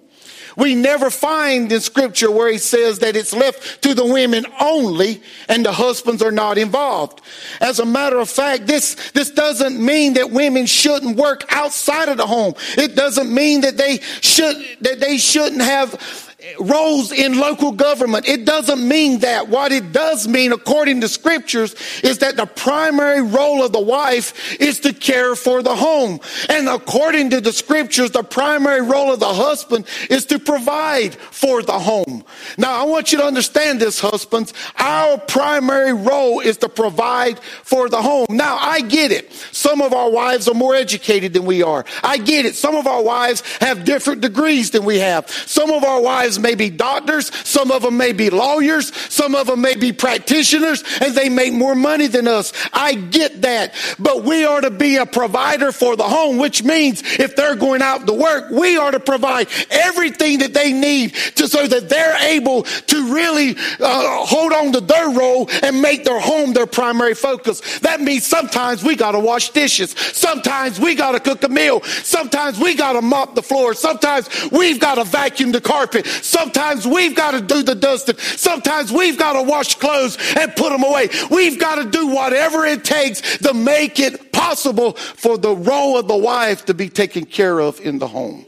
We 0.57 0.75
never 0.75 1.11
find 1.11 1.71
in 1.71 1.81
scripture 1.81 2.31
where 2.31 2.51
he 2.51 2.59
says 2.59 3.01
that 3.01 3.17
it's 3.17 3.33
left 3.33 3.83
to 3.83 3.95
the 3.95 4.05
women 4.05 4.47
only 4.61 5.23
and 5.49 5.65
the 5.65 5.73
husbands 5.73 6.23
are 6.23 6.33
not 6.33 6.59
involved. 6.59 7.21
As 7.61 7.79
a 7.79 7.87
matter 7.87 8.19
of 8.19 8.29
fact, 8.29 8.67
this, 8.67 8.95
this 9.13 9.31
doesn't 9.31 9.85
mean 9.85 10.15
that 10.15 10.31
women 10.31 10.67
shouldn't 10.67 11.17
work 11.17 11.45
outside 11.51 12.09
of 12.09 12.17
the 12.17 12.27
home. 12.27 12.55
It 12.77 12.95
doesn't 12.95 13.33
mean 13.33 13.63
that 13.63 13.77
they 13.77 13.99
should, 14.21 14.57
that 14.81 15.01
they 15.01 15.19
shouldn't 15.19 15.63
have 15.63 16.34
roles 16.59 17.13
in 17.13 17.39
local 17.39 17.73
government. 17.73 18.29
It 18.29 18.45
doesn't 18.45 18.87
mean 18.87 19.21
that. 19.21 19.49
What 19.49 19.73
it 19.73 19.93
does 19.93 20.29
mean, 20.29 20.53
according 20.53 21.01
to 21.01 21.09
scriptures, 21.09 21.75
is 22.03 22.19
that 22.19 22.37
the 22.37 22.47
primary 22.47 23.23
role 23.23 23.63
of 23.63 23.73
the 23.73 23.81
wife 23.81 24.61
is 24.61 24.81
to 24.81 24.93
care 24.93 25.35
for 25.35 25.63
the 25.63 25.75
home. 25.75 26.21
And 26.49 26.69
according 26.69 27.31
to 27.31 27.41
the 27.41 27.53
scriptures, 27.53 28.11
the 28.11 28.23
primary 28.23 28.83
role 28.83 29.13
of 29.13 29.21
the 29.21 29.33
husband 29.33 29.87
is 30.11 30.27
to 30.27 30.39
provide 30.39 31.15
for 31.15 31.63
the 31.63 31.79
home. 31.79 32.25
Now, 32.59 32.81
I 32.81 32.85
want 32.85 33.13
you 33.13 33.19
to 33.19 33.25
understand 33.25 33.81
this, 33.81 34.01
husbands. 34.01 34.53
Our 34.77 35.19
primary 35.19 35.93
role 35.93 36.41
is 36.41 36.59
to 36.59 36.69
provide 36.69 37.39
for 37.39 37.89
the 37.89 38.03
home. 38.03 38.27
Now, 38.31 38.57
I 38.61 38.81
get 38.81 39.13
it. 39.13 39.33
Some 39.33 39.81
of 39.81 39.93
our 39.93 40.11
wives 40.11 40.49
are 40.49 40.55
more 40.55 40.75
educated 40.75 41.33
than 41.33 41.45
we 41.47 41.63
are. 41.63 41.85
I 42.03 42.19
get 42.19 42.45
it. 42.45 42.55
Some 42.55 42.75
of 42.75 42.87
our 42.87 43.03
wives 43.03 43.43
have 43.61 43.85
different 43.85 44.21
degrees 44.21 44.71
than 44.71 44.85
we 44.85 44.99
have. 44.99 45.31
Some 45.31 45.71
of 45.71 45.85
our 45.85 46.01
wives 46.01 46.34
may 46.39 46.55
be 46.55 46.71
doctors, 46.71 47.35
some 47.47 47.71
of 47.71 47.83
them 47.83 47.97
may 47.97 48.13
be 48.13 48.31
lawyers, 48.31 48.95
some 49.13 49.35
of 49.35 49.47
them 49.47 49.61
may 49.61 49.75
be 49.75 49.93
practitioners, 49.93 50.83
and 51.01 51.15
they 51.15 51.29
make 51.29 51.53
more 51.53 51.75
money 51.75 52.07
than 52.07 52.29
us. 52.29 52.53
I 52.73 52.95
get 52.95 53.43
that. 53.43 53.75
But 53.99 54.25
we 54.25 54.45
are 54.45 54.61
to 54.61 54.71
be 54.71 54.97
a 54.97 55.07
provider 55.07 55.73
for 55.73 55.97
the 55.97 56.05
home, 56.05 56.39
which 56.39 56.63
means 56.63 57.03
if 57.19 57.37
they're 57.37 57.57
going 57.57 57.83
out 57.83 58.07
to 58.07 58.13
work, 58.13 58.51
we 58.51 58.77
are 58.77 58.91
to 58.91 59.01
provide 59.01 59.49
everything 59.71 60.39
that 60.39 60.55
they 60.55 60.73
need 60.73 61.15
to 61.37 61.49
so 61.49 61.67
that 61.67 61.89
they're 61.89 62.17
able 62.29 62.63
to 62.63 63.15
really 63.15 63.55
uh, 63.81 64.25
hold 64.27 64.53
on 64.53 64.73
to 64.73 64.81
their 64.81 65.11
role 65.11 65.49
and 65.63 65.81
make 65.81 66.05
their 66.05 66.21
home 66.21 66.53
their 66.53 66.67
primary 66.67 67.15
focus. 67.15 67.79
That 67.81 68.01
means 68.01 68.25
sometimes 68.25 68.83
we 68.83 68.97
got 68.97 69.13
to 69.13 69.21
wash 69.21 69.51
dishes. 69.51 69.91
Sometimes 69.91 70.81
we 70.81 70.95
got 70.95 71.13
to 71.13 71.21
cook 71.21 71.43
a 71.45 71.49
meal. 71.49 71.83
Sometimes 71.83 72.59
we 72.59 72.75
got 72.75 72.95
to 72.95 73.03
mop 73.03 73.35
the 73.35 73.43
floor. 73.43 73.75
Sometimes 73.75 74.29
we've 74.51 74.81
got 74.81 74.97
to 74.97 75.05
vacuum 75.05 75.53
the 75.53 75.61
carpet. 75.61 76.07
Sometimes 76.25 76.87
we've 76.87 77.15
got 77.15 77.33
to 77.33 77.41
do 77.43 77.63
the 77.63 77.75
dusting. 77.75 78.17
Sometimes 78.17 78.91
we've 78.91 79.19
got 79.19 79.35
to 79.35 79.43
wash 79.43 79.75
clothes 79.75 80.17
and 80.39 80.57
put 80.57 80.71
them 80.71 80.83
away. 80.83 81.11
We've 81.31 81.61
got 81.61 81.75
to 81.75 81.85
do 81.85 82.07
whatever 82.07 82.65
it 82.65 82.83
takes 82.83 83.39
to 83.39 83.53
make 83.53 84.01
it 84.01 84.33
possible 84.33 84.95
for 84.95 85.37
the 85.37 85.55
role 85.55 85.99
of 85.99 86.09
the 86.09 86.17
wife 86.17 86.65
to 86.65 86.73
be 86.73 86.89
taken 86.89 87.27
care 87.27 87.61
of 87.61 87.79
in 87.81 87.99
the 87.99 88.09
home. 88.09 88.47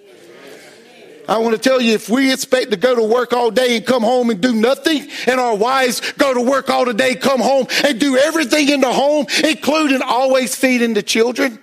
I 1.28 1.37
want 1.37 1.54
to 1.54 1.61
tell 1.61 1.78
you, 1.78 1.92
if 1.92 2.09
we 2.09 2.33
expect 2.33 2.71
to 2.71 2.78
go 2.78 2.95
to 2.95 3.02
work 3.02 3.35
all 3.35 3.50
day 3.50 3.76
and 3.76 3.85
come 3.85 4.02
home 4.02 4.30
and 4.30 4.40
do 4.40 4.54
nothing, 4.54 5.06
and 5.26 5.38
our 5.38 5.54
wives 5.54 6.00
go 6.12 6.33
to 6.33 6.40
work 6.40 6.71
all 6.71 6.87
the 6.87 6.95
day, 6.95 7.14
come 7.14 7.40
home 7.40 7.66
and 7.85 8.00
do 8.00 8.16
everything 8.16 8.71
in 8.71 8.80
the 8.80 8.92
home, 8.92 9.26
including 9.45 10.00
always 10.00 10.54
feeding 10.54 10.95
the 10.95 11.02
children, 11.02 11.59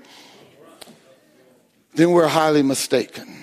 then 1.95 2.11
we're 2.11 2.27
highly 2.27 2.61
mistaken. 2.61 3.42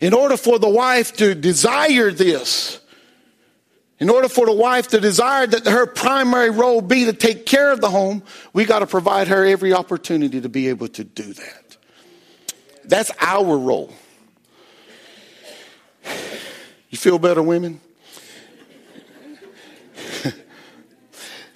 In 0.00 0.12
order 0.12 0.36
for 0.36 0.58
the 0.58 0.68
wife 0.68 1.16
to 1.16 1.34
desire 1.34 2.10
this, 2.10 2.80
in 3.98 4.10
order 4.10 4.28
for 4.28 4.44
the 4.44 4.52
wife 4.52 4.88
to 4.88 5.00
desire 5.00 5.46
that 5.46 5.66
her 5.66 5.86
primary 5.86 6.50
role 6.50 6.82
be 6.82 7.06
to 7.06 7.14
take 7.14 7.46
care 7.46 7.72
of 7.72 7.80
the 7.80 7.88
home, 7.88 8.22
we 8.52 8.66
got 8.66 8.80
to 8.80 8.86
provide 8.86 9.28
her 9.28 9.44
every 9.44 9.72
opportunity 9.72 10.40
to 10.40 10.48
be 10.50 10.68
able 10.68 10.88
to 10.88 11.04
do 11.04 11.32
that. 11.32 11.76
That's 12.84 13.10
our 13.20 13.56
role. 13.56 13.92
You 16.90 16.98
feel 16.98 17.18
better, 17.18 17.42
women? 17.42 17.80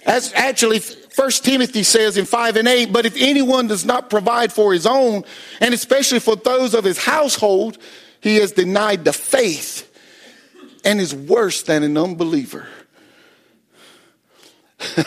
As 0.03 0.33
actually, 0.33 0.79
First 0.79 1.45
Timothy 1.45 1.83
says 1.83 2.17
in 2.17 2.25
5 2.25 2.55
and 2.57 2.67
8, 2.67 2.91
but 2.91 3.05
if 3.05 3.15
anyone 3.17 3.67
does 3.67 3.85
not 3.85 4.09
provide 4.09 4.51
for 4.51 4.73
his 4.73 4.87
own, 4.87 5.23
and 5.59 5.73
especially 5.73 6.19
for 6.19 6.35
those 6.35 6.73
of 6.73 6.83
his 6.83 6.97
household, 6.97 7.77
he 8.21 8.37
has 8.37 8.51
denied 8.51 9.03
the 9.03 9.13
faith 9.13 9.87
and 10.85 10.99
is 10.99 11.13
worse 11.13 11.63
than 11.63 11.83
an 11.83 11.97
unbeliever. 11.97 12.67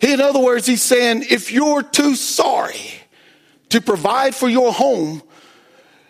in 0.00 0.20
other 0.20 0.40
words, 0.40 0.66
he's 0.66 0.82
saying 0.82 1.24
if 1.30 1.50
you're 1.52 1.82
too 1.82 2.14
sorry 2.14 3.00
to 3.70 3.80
provide 3.80 4.34
for 4.34 4.48
your 4.48 4.72
home, 4.72 5.22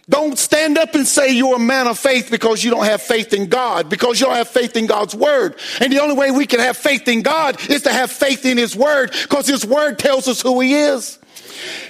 don't 0.08 0.36
stand 0.36 0.76
up 0.76 0.96
and 0.96 1.06
say 1.06 1.30
you're 1.30 1.54
a 1.54 1.60
man 1.60 1.86
of 1.86 1.96
faith 1.96 2.32
because 2.32 2.64
you 2.64 2.70
don't 2.70 2.84
have 2.84 3.00
faith 3.00 3.32
in 3.32 3.48
God, 3.48 3.88
because 3.88 4.18
you 4.18 4.26
don't 4.26 4.34
have 4.34 4.48
faith 4.48 4.76
in 4.76 4.86
God's 4.86 5.14
word. 5.14 5.54
And 5.80 5.92
the 5.92 6.00
only 6.00 6.16
way 6.16 6.32
we 6.32 6.46
can 6.46 6.58
have 6.58 6.76
faith 6.76 7.06
in 7.06 7.22
God 7.22 7.70
is 7.70 7.82
to 7.82 7.92
have 7.92 8.10
faith 8.10 8.44
in 8.44 8.58
his 8.58 8.74
word 8.74 9.12
because 9.12 9.46
his 9.46 9.64
word 9.64 10.00
tells 10.00 10.26
us 10.26 10.42
who 10.42 10.58
he 10.60 10.74
is. 10.74 11.19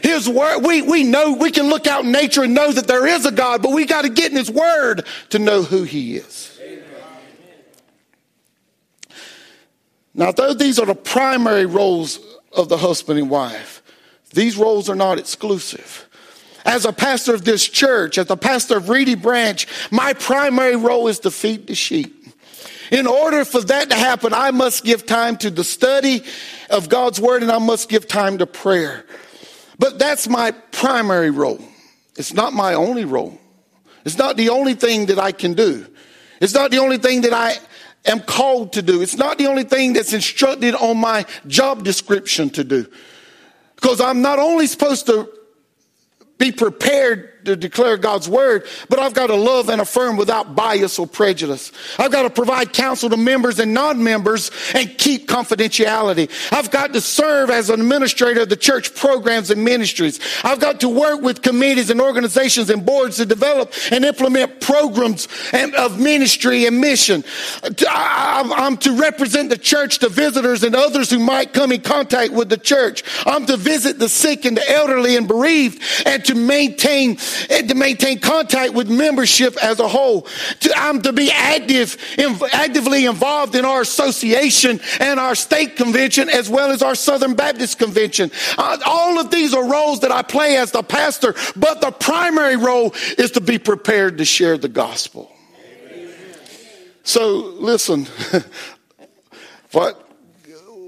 His 0.02 0.28
word, 0.28 0.60
we, 0.60 0.82
we 0.82 1.04
know, 1.04 1.32
we 1.32 1.50
can 1.50 1.68
look 1.68 1.86
out 1.86 2.04
in 2.04 2.12
nature 2.12 2.42
and 2.42 2.54
know 2.54 2.72
that 2.72 2.86
there 2.86 3.06
is 3.06 3.26
a 3.26 3.32
God, 3.32 3.62
but 3.62 3.72
we 3.72 3.84
got 3.84 4.02
to 4.02 4.08
get 4.08 4.30
in 4.30 4.36
His 4.36 4.50
word 4.50 5.06
to 5.30 5.38
know 5.38 5.62
who 5.62 5.82
He 5.82 6.16
is. 6.16 6.58
Now, 10.12 10.32
though 10.32 10.54
these 10.54 10.78
are 10.78 10.86
the 10.86 10.94
primary 10.94 11.66
roles 11.66 12.18
of 12.52 12.68
the 12.68 12.76
husband 12.76 13.18
and 13.18 13.30
wife, 13.30 13.82
these 14.32 14.56
roles 14.56 14.88
are 14.88 14.96
not 14.96 15.18
exclusive. 15.18 16.08
As 16.64 16.84
a 16.84 16.92
pastor 16.92 17.34
of 17.34 17.44
this 17.44 17.66
church, 17.66 18.18
as 18.18 18.28
a 18.30 18.36
pastor 18.36 18.76
of 18.76 18.88
Reedy 18.88 19.14
Branch, 19.14 19.66
my 19.90 20.12
primary 20.12 20.76
role 20.76 21.08
is 21.08 21.20
to 21.20 21.30
feed 21.30 21.66
the 21.66 21.74
sheep. 21.74 22.16
In 22.90 23.06
order 23.06 23.44
for 23.44 23.60
that 23.62 23.88
to 23.90 23.96
happen, 23.96 24.34
I 24.34 24.50
must 24.50 24.84
give 24.84 25.06
time 25.06 25.36
to 25.38 25.50
the 25.50 25.64
study 25.64 26.24
of 26.68 26.88
God's 26.88 27.20
word 27.20 27.42
and 27.42 27.50
I 27.50 27.58
must 27.58 27.88
give 27.88 28.08
time 28.08 28.38
to 28.38 28.46
prayer. 28.46 29.06
But 29.80 29.98
that's 29.98 30.28
my 30.28 30.50
primary 30.50 31.30
role. 31.30 31.58
It's 32.16 32.34
not 32.34 32.52
my 32.52 32.74
only 32.74 33.06
role. 33.06 33.40
It's 34.04 34.18
not 34.18 34.36
the 34.36 34.50
only 34.50 34.74
thing 34.74 35.06
that 35.06 35.18
I 35.18 35.32
can 35.32 35.54
do. 35.54 35.86
It's 36.38 36.52
not 36.52 36.70
the 36.70 36.78
only 36.78 36.98
thing 36.98 37.22
that 37.22 37.32
I 37.32 37.54
am 38.04 38.20
called 38.20 38.74
to 38.74 38.82
do. 38.82 39.00
It's 39.00 39.16
not 39.16 39.38
the 39.38 39.46
only 39.46 39.64
thing 39.64 39.94
that's 39.94 40.12
instructed 40.12 40.74
on 40.74 40.98
my 40.98 41.24
job 41.46 41.82
description 41.82 42.50
to 42.50 42.62
do. 42.62 42.86
Because 43.74 44.02
I'm 44.02 44.20
not 44.20 44.38
only 44.38 44.66
supposed 44.66 45.06
to 45.06 45.30
be 46.36 46.52
prepared 46.52 47.39
to 47.44 47.56
declare 47.56 47.96
God's 47.96 48.28
word, 48.28 48.66
but 48.88 48.98
I've 48.98 49.14
got 49.14 49.28
to 49.28 49.34
love 49.34 49.68
and 49.68 49.80
affirm 49.80 50.16
without 50.16 50.54
bias 50.54 50.98
or 50.98 51.06
prejudice. 51.06 51.72
I've 51.98 52.12
got 52.12 52.22
to 52.22 52.30
provide 52.30 52.72
counsel 52.72 53.10
to 53.10 53.16
members 53.16 53.58
and 53.58 53.74
non-members 53.74 54.50
and 54.74 54.96
keep 54.98 55.28
confidentiality. 55.28 56.30
I've 56.52 56.70
got 56.70 56.92
to 56.92 57.00
serve 57.00 57.50
as 57.50 57.70
an 57.70 57.80
administrator 57.80 58.42
of 58.42 58.48
the 58.48 58.56
church 58.56 58.94
programs 58.94 59.50
and 59.50 59.64
ministries. 59.64 60.20
I've 60.44 60.60
got 60.60 60.80
to 60.80 60.88
work 60.88 61.22
with 61.22 61.42
committees 61.42 61.90
and 61.90 62.00
organizations 62.00 62.70
and 62.70 62.84
boards 62.84 63.16
to 63.16 63.26
develop 63.26 63.72
and 63.90 64.04
implement 64.04 64.60
programs 64.60 65.28
of 65.52 66.00
ministry 66.00 66.66
and 66.66 66.80
mission. 66.80 67.24
I'm 67.88 68.76
to 68.78 68.92
represent 68.92 69.50
the 69.50 69.58
church 69.58 69.98
to 70.00 70.08
visitors 70.08 70.62
and 70.62 70.74
others 70.74 71.10
who 71.10 71.18
might 71.18 71.52
come 71.52 71.72
in 71.72 71.80
contact 71.80 72.32
with 72.32 72.48
the 72.48 72.56
church. 72.56 73.02
I'm 73.26 73.46
to 73.46 73.56
visit 73.56 73.98
the 73.98 74.08
sick 74.08 74.44
and 74.44 74.56
the 74.56 74.70
elderly 74.70 75.16
and 75.16 75.26
bereaved 75.26 75.82
and 76.06 76.24
to 76.26 76.34
maintain 76.34 77.18
and 77.50 77.68
to 77.68 77.74
maintain 77.74 78.18
contact 78.18 78.74
with 78.74 78.88
membership 78.88 79.56
as 79.62 79.80
a 79.80 79.88
whole. 79.88 80.26
To, 80.60 80.72
I'm 80.76 81.02
to 81.02 81.12
be 81.12 81.30
active, 81.30 81.96
actively 82.52 83.06
involved 83.06 83.54
in 83.54 83.64
our 83.64 83.80
association 83.80 84.80
and 85.00 85.20
our 85.20 85.34
state 85.34 85.76
convention 85.76 86.28
as 86.28 86.48
well 86.48 86.70
as 86.70 86.82
our 86.82 86.94
Southern 86.94 87.34
Baptist 87.34 87.78
convention. 87.78 88.30
Uh, 88.56 88.78
all 88.86 89.18
of 89.18 89.30
these 89.30 89.54
are 89.54 89.68
roles 89.68 90.00
that 90.00 90.12
I 90.12 90.22
play 90.22 90.56
as 90.56 90.72
the 90.72 90.82
pastor, 90.82 91.34
but 91.56 91.80
the 91.80 91.90
primary 91.90 92.56
role 92.56 92.94
is 93.18 93.30
to 93.32 93.40
be 93.40 93.58
prepared 93.58 94.18
to 94.18 94.24
share 94.24 94.58
the 94.58 94.68
gospel. 94.68 95.30
So 97.02 97.54
listen, 97.58 98.06
what 99.72 100.06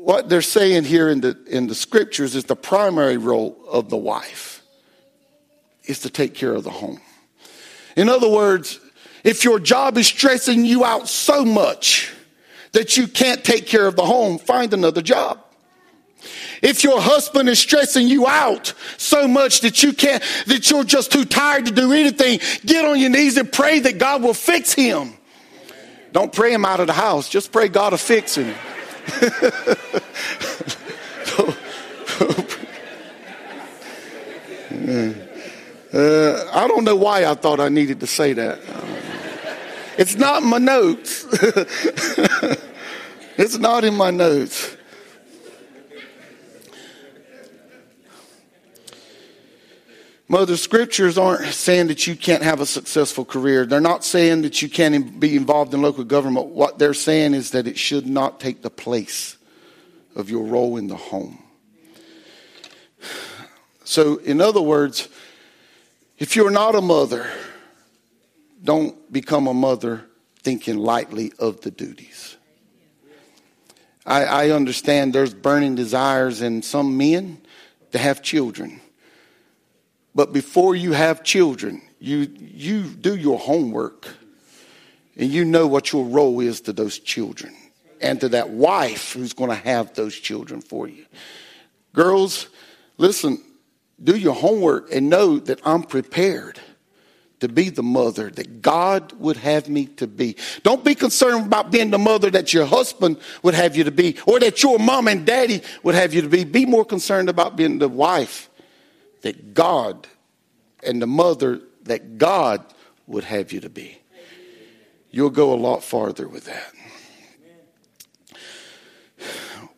what 0.02 0.28
they're 0.28 0.42
saying 0.42 0.84
here 0.84 1.08
in 1.08 1.20
the 1.20 1.38
in 1.46 1.68
the 1.68 1.74
scriptures 1.74 2.34
is 2.34 2.44
the 2.44 2.56
primary 2.56 3.16
role 3.16 3.56
of 3.68 3.88
the 3.88 3.96
wife. 3.96 4.51
Is 5.84 6.00
to 6.00 6.10
take 6.10 6.34
care 6.34 6.54
of 6.54 6.64
the 6.64 6.70
home. 6.70 7.00
In 7.96 8.08
other 8.08 8.28
words, 8.28 8.80
if 9.24 9.44
your 9.44 9.58
job 9.58 9.98
is 9.98 10.06
stressing 10.06 10.64
you 10.64 10.84
out 10.84 11.08
so 11.08 11.44
much 11.44 12.12
that 12.72 12.96
you 12.96 13.06
can't 13.06 13.44
take 13.44 13.66
care 13.66 13.86
of 13.86 13.96
the 13.96 14.04
home, 14.04 14.38
find 14.38 14.72
another 14.72 15.02
job. 15.02 15.38
If 16.62 16.84
your 16.84 17.00
husband 17.00 17.48
is 17.48 17.58
stressing 17.58 18.06
you 18.06 18.26
out 18.26 18.72
so 18.96 19.26
much 19.26 19.60
that 19.60 19.82
you 19.82 19.92
can't, 19.92 20.22
that 20.46 20.70
you're 20.70 20.84
just 20.84 21.10
too 21.12 21.24
tired 21.24 21.66
to 21.66 21.72
do 21.72 21.92
anything, 21.92 22.38
get 22.64 22.84
on 22.84 22.98
your 22.98 23.10
knees 23.10 23.36
and 23.36 23.52
pray 23.52 23.80
that 23.80 23.98
God 23.98 24.22
will 24.22 24.34
fix 24.34 24.72
him. 24.72 25.14
Don't 26.12 26.32
pray 26.32 26.52
him 26.52 26.64
out 26.64 26.78
of 26.78 26.86
the 26.86 26.92
house. 26.92 27.28
Just 27.28 27.50
pray 27.50 27.68
God 27.68 27.92
will 27.92 27.98
fix 27.98 28.36
him. 28.36 28.54
uh, 35.92 36.48
I 36.52 36.66
don't 36.68 36.84
know 36.84 36.96
why 36.96 37.26
I 37.26 37.34
thought 37.34 37.60
I 37.60 37.68
needed 37.68 38.00
to 38.00 38.06
say 38.06 38.32
that. 38.32 38.60
It's 39.98 40.16
not 40.16 40.42
in 40.42 40.48
my 40.48 40.58
notes. 40.58 41.26
it's 43.36 43.58
not 43.58 43.84
in 43.84 43.94
my 43.94 44.10
notes. 44.10 44.76
Mother, 50.32 50.56
scriptures 50.56 51.18
aren't 51.18 51.44
saying 51.52 51.88
that 51.88 52.06
you 52.06 52.16
can't 52.16 52.42
have 52.42 52.62
a 52.62 52.64
successful 52.64 53.22
career. 53.22 53.66
They're 53.66 53.82
not 53.82 54.02
saying 54.02 54.40
that 54.42 54.62
you 54.62 54.70
can't 54.70 55.20
be 55.20 55.36
involved 55.36 55.74
in 55.74 55.82
local 55.82 56.04
government. 56.04 56.46
What 56.46 56.78
they're 56.78 56.94
saying 56.94 57.34
is 57.34 57.50
that 57.50 57.66
it 57.66 57.76
should 57.76 58.06
not 58.06 58.40
take 58.40 58.62
the 58.62 58.70
place 58.70 59.36
of 60.16 60.30
your 60.30 60.44
role 60.44 60.78
in 60.78 60.86
the 60.86 60.96
home. 60.96 61.38
So, 63.84 64.16
in 64.18 64.40
other 64.40 64.62
words, 64.62 65.10
if 66.18 66.36
you're 66.36 66.50
not 66.50 66.74
a 66.74 66.80
mother, 66.80 67.26
don't 68.62 69.12
become 69.12 69.46
a 69.46 69.54
mother 69.54 70.04
thinking 70.42 70.78
lightly 70.78 71.32
of 71.38 71.60
the 71.60 71.70
duties. 71.70 72.36
I, 74.04 74.24
I 74.24 74.50
understand 74.50 75.12
there's 75.12 75.34
burning 75.34 75.74
desires 75.74 76.42
in 76.42 76.62
some 76.62 76.96
men 76.96 77.40
to 77.92 77.98
have 77.98 78.22
children. 78.22 78.80
But 80.14 80.32
before 80.32 80.74
you 80.74 80.92
have 80.92 81.22
children, 81.22 81.82
you, 81.98 82.28
you 82.38 82.82
do 82.82 83.16
your 83.16 83.38
homework 83.38 84.08
and 85.16 85.30
you 85.30 85.44
know 85.44 85.66
what 85.66 85.92
your 85.92 86.04
role 86.04 86.40
is 86.40 86.62
to 86.62 86.72
those 86.72 86.98
children 86.98 87.54
and 88.00 88.20
to 88.20 88.28
that 88.30 88.50
wife 88.50 89.12
who's 89.12 89.32
going 89.32 89.50
to 89.50 89.56
have 89.56 89.94
those 89.94 90.14
children 90.14 90.60
for 90.60 90.88
you. 90.88 91.06
Girls, 91.92 92.48
listen, 92.98 93.42
do 94.02 94.16
your 94.16 94.34
homework 94.34 94.92
and 94.92 95.08
know 95.08 95.38
that 95.38 95.60
I'm 95.64 95.82
prepared 95.82 96.60
to 97.40 97.48
be 97.48 97.70
the 97.70 97.82
mother 97.82 98.30
that 98.30 98.62
God 98.62 99.12
would 99.14 99.36
have 99.36 99.68
me 99.68 99.86
to 99.96 100.06
be. 100.06 100.36
Don't 100.62 100.84
be 100.84 100.94
concerned 100.94 101.46
about 101.46 101.72
being 101.72 101.90
the 101.90 101.98
mother 101.98 102.30
that 102.30 102.54
your 102.54 102.66
husband 102.66 103.18
would 103.42 103.54
have 103.54 103.76
you 103.76 103.82
to 103.84 103.90
be 103.90 104.16
or 104.26 104.38
that 104.38 104.62
your 104.62 104.78
mom 104.78 105.08
and 105.08 105.26
daddy 105.26 105.60
would 105.82 105.96
have 105.96 106.14
you 106.14 106.22
to 106.22 106.28
be. 106.28 106.44
Be 106.44 106.64
more 106.64 106.84
concerned 106.84 107.28
about 107.28 107.56
being 107.56 107.78
the 107.78 107.88
wife 107.88 108.48
that 109.22 109.54
God 109.54 110.06
and 110.84 111.02
the 111.02 111.06
mother 111.06 111.60
that 111.82 112.16
God 112.16 112.64
would 113.08 113.24
have 113.24 113.52
you 113.52 113.60
to 113.60 113.68
be. 113.68 113.98
You'll 115.10 115.30
go 115.30 115.52
a 115.52 115.56
lot 115.56 115.82
farther 115.82 116.28
with 116.28 116.44
that. 116.44 116.72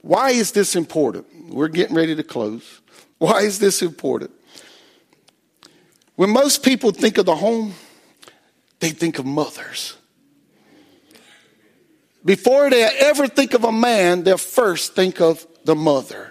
Why 0.03 0.31
is 0.31 0.53
this 0.53 0.77
important? 0.77 1.49
We're 1.49 1.69
getting 1.69 1.97
ready 1.97 2.15
to 2.15 2.23
close. 2.23 2.83
Why 3.19 3.43
is 3.43 3.59
this 3.59 3.83
important? 3.83 4.31
When 6.17 6.31
most 6.31 6.63
people 6.63 6.93
think 6.93 7.19
of 7.19 7.27
the 7.27 7.37
home, 7.37 7.75
they 8.81 8.91
think 8.91 9.19
of 9.19 9.27
mothers. 9.27 9.97
Before 12.25 12.71
they 12.71 12.85
ever 12.85 13.27
think 13.27 13.55
of 13.55 13.65
a 13.65 13.73
man, 13.73 14.23
they'll 14.23 14.39
first 14.39 14.95
think 14.95 15.21
of 15.21 15.47
the 15.65 15.75
mother. 15.75 16.31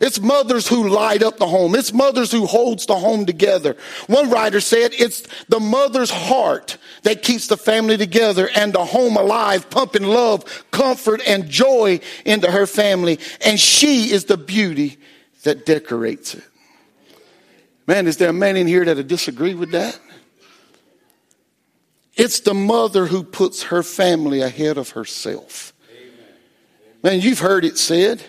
It's 0.00 0.20
mothers 0.20 0.68
who 0.68 0.88
light 0.88 1.22
up 1.22 1.38
the 1.38 1.46
home. 1.46 1.74
It's 1.74 1.92
mothers 1.92 2.30
who 2.30 2.46
holds 2.46 2.84
the 2.84 2.96
home 2.96 3.24
together. 3.24 3.76
One 4.06 4.28
writer 4.28 4.60
said 4.60 4.92
it's 4.92 5.22
the 5.48 5.60
mother's 5.60 6.10
heart 6.10 6.76
that 7.04 7.22
keeps 7.22 7.46
the 7.46 7.56
family 7.56 7.96
together 7.96 8.50
and 8.54 8.72
the 8.72 8.84
home 8.84 9.16
alive, 9.16 9.70
pumping 9.70 10.02
love, 10.02 10.64
comfort, 10.72 11.22
and 11.26 11.48
joy 11.48 12.00
into 12.26 12.50
her 12.50 12.66
family. 12.66 13.18
And 13.44 13.58
she 13.58 14.12
is 14.12 14.24
the 14.24 14.36
beauty 14.36 14.98
that 15.44 15.64
decorates 15.64 16.34
it. 16.34 16.44
Man, 17.86 18.06
is 18.06 18.16
there 18.16 18.30
a 18.30 18.34
man 18.34 18.56
in 18.56 18.66
here 18.66 18.84
that'll 18.84 19.02
disagree 19.02 19.54
with 19.54 19.70
that? 19.70 19.98
It's 22.16 22.40
the 22.40 22.54
mother 22.54 23.06
who 23.06 23.22
puts 23.22 23.64
her 23.64 23.82
family 23.82 24.40
ahead 24.40 24.78
of 24.78 24.90
herself. 24.90 25.72
Man, 27.02 27.20
you've 27.20 27.40
heard 27.40 27.64
it 27.64 27.76
said. 27.76 28.22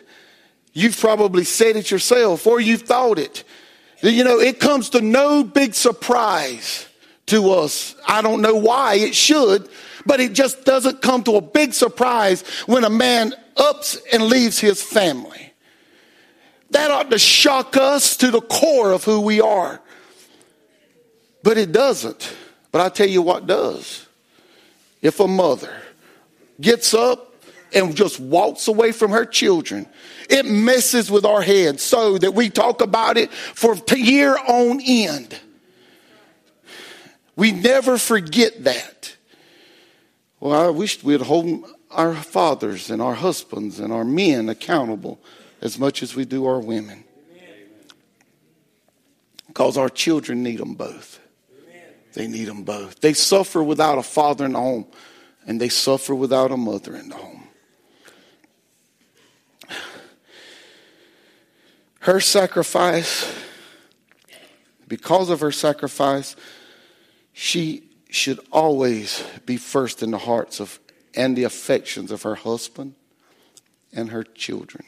You've 0.73 0.99
probably 0.99 1.45
said 1.45 1.77
it 1.77 1.89
yourself 1.89 2.45
or 2.45 2.59
you've 2.59 2.81
thought 2.81 3.17
it. 3.17 3.43
You 4.01 4.23
know, 4.23 4.39
it 4.39 4.59
comes 4.59 4.89
to 4.89 5.01
no 5.01 5.43
big 5.43 5.73
surprise 5.73 6.87
to 7.27 7.51
us. 7.51 7.95
I 8.07 8.21
don't 8.21 8.41
know 8.41 8.55
why 8.55 8.95
it 8.95 9.15
should, 9.15 9.69
but 10.05 10.19
it 10.19 10.33
just 10.33 10.65
doesn't 10.65 11.01
come 11.01 11.23
to 11.23 11.37
a 11.37 11.41
big 11.41 11.73
surprise 11.73 12.41
when 12.65 12.83
a 12.83 12.89
man 12.89 13.33
ups 13.55 13.97
and 14.11 14.23
leaves 14.23 14.59
his 14.59 14.83
family. 14.83 15.53
That 16.75 16.91
ought 16.91 17.09
to 17.11 17.17
shock 17.17 17.77
us 17.77 18.17
to 18.17 18.31
the 18.31 18.41
core 18.41 18.91
of 18.91 19.05
who 19.05 19.21
we 19.21 19.39
are. 19.39 19.79
But 21.41 21.57
it 21.57 21.71
doesn't. 21.71 22.35
But 22.73 22.81
I 22.81 22.89
tell 22.89 23.07
you 23.07 23.21
what 23.21 23.47
does. 23.47 24.05
If 25.01 25.21
a 25.21 25.27
mother 25.27 25.73
gets 26.59 26.93
up 26.93 27.33
and 27.73 27.95
just 27.95 28.19
walks 28.19 28.67
away 28.67 28.91
from 28.91 29.11
her 29.11 29.25
children, 29.25 29.87
it 30.29 30.45
messes 30.45 31.09
with 31.09 31.23
our 31.23 31.41
heads 31.41 31.81
so 31.81 32.17
that 32.17 32.33
we 32.33 32.49
talk 32.49 32.81
about 32.81 33.15
it 33.17 33.31
for 33.31 33.77
year 33.95 34.35
on 34.37 34.81
end. 34.81 35.39
We 37.37 37.53
never 37.53 37.97
forget 37.97 38.65
that. 38.65 39.15
Well, 40.41 40.51
I 40.51 40.69
wish 40.71 41.01
we'd 41.01 41.21
hold 41.21 41.71
our 41.89 42.15
fathers 42.15 42.89
and 42.89 43.01
our 43.01 43.15
husbands 43.15 43.79
and 43.79 43.93
our 43.93 44.03
men 44.03 44.49
accountable 44.49 45.21
as 45.65 45.79
much 45.79 46.03
as 46.03 46.15
we 46.15 46.23
do 46.23 46.45
our 46.45 46.59
women. 46.59 47.03
Because 49.47 49.77
our 49.77 49.89
children 49.89 50.43
need 50.43 50.59
them 50.59 50.75
both. 50.75 51.19
They 52.13 52.27
need 52.27 52.45
them 52.45 52.63
both. 52.63 53.01
They 53.01 53.13
suffer 53.13 53.61
without 53.61 53.97
a 53.97 54.03
father 54.03 54.45
in 54.45 54.53
the 54.53 54.59
home, 54.59 54.85
and 55.45 55.59
they 55.59 55.69
suffer 55.69 56.15
without 56.15 56.51
a 56.51 56.57
mother 56.57 56.95
in 56.95 57.09
the 57.09 57.15
home. 57.15 57.47
Her 61.99 62.19
sacrifice, 62.19 63.33
because 64.87 65.29
of 65.29 65.39
her 65.39 65.51
sacrifice, 65.51 66.35
she 67.33 67.89
should 68.09 68.39
always 68.51 69.23
be 69.45 69.57
first 69.57 70.03
in 70.03 70.11
the 70.11 70.19
hearts 70.19 70.59
of 70.59 70.79
and 71.15 71.35
the 71.35 71.43
affections 71.43 72.11
of 72.11 72.21
her 72.23 72.35
husband 72.35 72.93
and 73.93 74.09
her 74.09 74.23
children. 74.23 74.85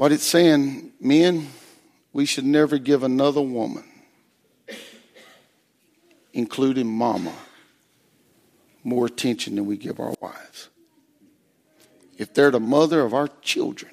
What 0.00 0.12
it's 0.12 0.24
saying, 0.24 0.92
men, 0.98 1.48
we 2.14 2.24
should 2.24 2.46
never 2.46 2.78
give 2.78 3.02
another 3.02 3.42
woman, 3.42 3.84
including 6.32 6.86
mama, 6.86 7.34
more 8.82 9.04
attention 9.04 9.56
than 9.56 9.66
we 9.66 9.76
give 9.76 10.00
our 10.00 10.14
wives. 10.22 10.70
If 12.16 12.32
they're 12.32 12.50
the 12.50 12.58
mother 12.58 13.02
of 13.02 13.12
our 13.12 13.28
children, 13.42 13.92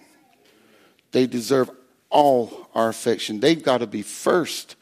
they 1.11 1.27
deserve 1.27 1.69
all 2.09 2.69
our 2.73 2.87
affection. 2.87 3.41
They've 3.41 3.61
got 3.61 3.79
to 3.79 3.85
be 3.85 4.01
first. 4.01 4.77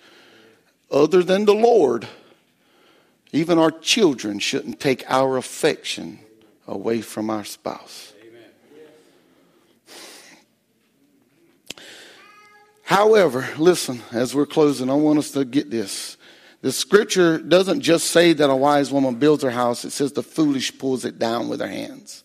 Other 0.91 1.23
than 1.23 1.45
the 1.45 1.55
Lord, 1.55 2.07
even 3.31 3.57
our 3.57 3.71
children 3.71 4.38
shouldn't 4.38 4.79
take 4.79 5.03
our 5.09 5.38
affection 5.38 6.19
away 6.67 7.01
from 7.01 7.31
our 7.31 7.45
spouse. 7.45 8.13
However, 12.86 13.48
listen, 13.58 14.02
as 14.12 14.34
we're 14.34 14.45
closing, 14.45 14.89
I 14.89 14.93
want 14.93 15.19
us 15.19 15.32
to 15.32 15.43
get 15.43 15.69
this. 15.69 16.17
The 16.62 16.71
scripture 16.71 17.38
doesn't 17.38 17.82
just 17.82 18.08
say 18.08 18.34
that 18.34 18.50
a 18.50 18.56
wise 18.56 18.91
woman 18.91 19.15
builds 19.15 19.43
her 19.43 19.52
house, 19.52 19.86
it 19.86 19.91
says 19.91 20.13
the 20.13 20.24
foolish 20.24 20.78
pulls 20.78 21.06
it 21.06 21.19
down 21.19 21.50
with 21.50 21.60
her 21.60 21.67
hands 21.67 22.24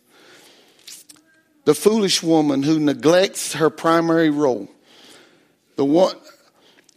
the 1.65 1.75
foolish 1.75 2.23
woman 2.23 2.63
who 2.63 2.79
neglects 2.79 3.55
her 3.55 3.71
primary 3.71 4.31
role, 4.31 4.69
the 5.77 5.85
one, 5.85 6.17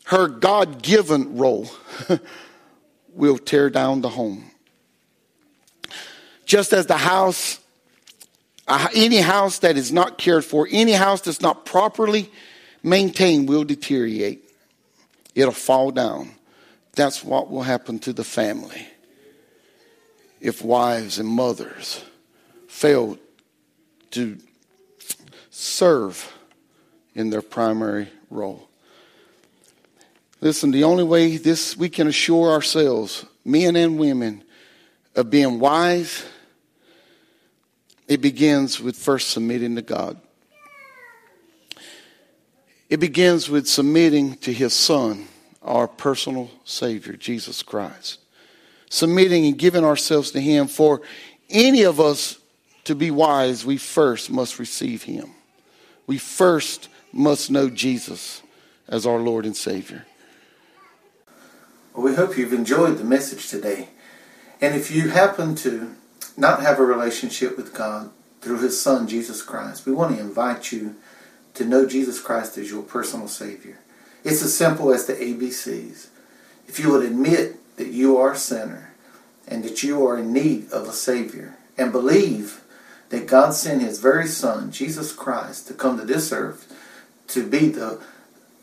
her 0.05 0.27
God 0.27 0.81
given 0.81 1.37
role, 1.37 1.69
will 3.13 3.37
tear 3.37 3.69
down 3.69 4.01
the 4.01 4.09
home. 4.09 4.49
Just 6.45 6.73
as 6.73 6.87
the 6.87 6.97
house, 6.97 7.59
uh, 8.67 8.87
any 8.95 9.17
house 9.17 9.59
that 9.59 9.77
is 9.77 9.91
not 9.91 10.17
cared 10.17 10.43
for, 10.43 10.67
any 10.71 10.93
house 10.93 11.21
that's 11.21 11.41
not 11.41 11.65
properly 11.65 12.31
maintained 12.83 13.49
will 13.49 13.63
deteriorate. 13.63 14.49
it'll 15.33 15.53
fall 15.53 15.89
down. 15.89 16.31
That's 16.91 17.23
what 17.23 17.49
will 17.49 17.63
happen 17.63 17.97
to 17.99 18.13
the 18.13 18.23
family 18.23 18.87
if 20.39 20.61
wives 20.61 21.17
and 21.17 21.27
mothers 21.27 22.03
fail 22.67 23.17
to 24.11 24.37
serve 25.49 26.31
in 27.15 27.29
their 27.29 27.41
primary 27.41 28.09
role. 28.29 28.67
Listen, 30.41 30.71
the 30.71 30.83
only 30.83 31.05
way 31.05 31.37
this 31.37 31.77
we 31.77 31.87
can 31.87 32.07
assure 32.07 32.51
ourselves, 32.51 33.25
men 33.45 33.77
and 33.77 33.97
women, 33.97 34.43
of 35.15 35.29
being 35.29 35.59
wise, 35.59 36.25
it 38.07 38.21
begins 38.21 38.81
with 38.81 38.97
first 38.97 39.29
submitting 39.29 39.75
to 39.77 39.81
God. 39.81 40.19
It 42.93 42.99
begins 42.99 43.49
with 43.49 43.67
submitting 43.67 44.35
to 44.35 44.53
His 44.53 44.71
Son, 44.71 45.27
our 45.63 45.87
personal 45.87 46.51
Savior, 46.63 47.13
Jesus 47.13 47.63
Christ. 47.63 48.19
Submitting 48.87 49.47
and 49.47 49.57
giving 49.57 49.83
ourselves 49.83 50.29
to 50.29 50.39
Him. 50.39 50.67
For 50.67 51.01
any 51.49 51.81
of 51.81 51.99
us 51.99 52.37
to 52.83 52.93
be 52.93 53.09
wise, 53.09 53.65
we 53.65 53.77
first 53.77 54.29
must 54.29 54.59
receive 54.59 55.01
Him. 55.01 55.31
We 56.05 56.19
first 56.19 56.87
must 57.11 57.49
know 57.49 57.67
Jesus 57.67 58.43
as 58.87 59.07
our 59.07 59.17
Lord 59.17 59.47
and 59.47 59.57
Savior. 59.57 60.05
Well, 61.95 62.05
we 62.05 62.13
hope 62.13 62.37
you've 62.37 62.53
enjoyed 62.53 62.99
the 62.99 63.03
message 63.03 63.49
today. 63.49 63.89
And 64.61 64.75
if 64.75 64.91
you 64.91 65.09
happen 65.09 65.55
to 65.55 65.95
not 66.37 66.61
have 66.61 66.77
a 66.77 66.85
relationship 66.85 67.57
with 67.57 67.73
God 67.73 68.11
through 68.41 68.59
His 68.61 68.79
Son, 68.79 69.07
Jesus 69.07 69.41
Christ, 69.41 69.87
we 69.87 69.93
want 69.93 70.15
to 70.15 70.21
invite 70.21 70.71
you 70.71 70.95
to 71.53 71.65
know 71.65 71.85
Jesus 71.87 72.19
Christ 72.19 72.57
as 72.57 72.71
your 72.71 72.83
personal 72.83 73.27
Savior. 73.27 73.79
It's 74.23 74.43
as 74.43 74.55
simple 74.55 74.91
as 74.93 75.05
the 75.05 75.13
ABCs. 75.13 76.07
If 76.67 76.79
you 76.79 76.91
would 76.91 77.05
admit 77.05 77.57
that 77.77 77.89
you 77.89 78.17
are 78.17 78.31
a 78.31 78.37
sinner 78.37 78.93
and 79.47 79.63
that 79.63 79.83
you 79.83 80.05
are 80.07 80.17
in 80.17 80.31
need 80.33 80.71
of 80.71 80.87
a 80.87 80.93
Savior 80.93 81.57
and 81.77 81.91
believe 81.91 82.61
that 83.09 83.27
God 83.27 83.53
sent 83.53 83.81
His 83.81 83.99
very 83.99 84.27
Son, 84.27 84.71
Jesus 84.71 85.13
Christ, 85.13 85.67
to 85.67 85.73
come 85.73 85.97
to 85.97 86.05
this 86.05 86.31
earth 86.31 86.71
to 87.27 87.47
be 87.47 87.67
the 87.67 88.01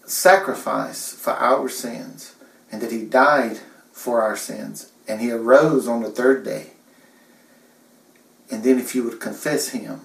sacrifice 0.04 1.12
for 1.12 1.32
our 1.32 1.68
sins 1.68 2.34
and 2.72 2.80
that 2.80 2.92
He 2.92 3.04
died 3.04 3.60
for 3.92 4.22
our 4.22 4.36
sins 4.36 4.90
and 5.06 5.20
He 5.20 5.30
arose 5.30 5.86
on 5.86 6.02
the 6.02 6.10
third 6.10 6.44
day. 6.44 6.72
And 8.50 8.64
then 8.64 8.78
if 8.78 8.94
you 8.94 9.04
would 9.04 9.20
confess 9.20 9.68
Him 9.68 10.00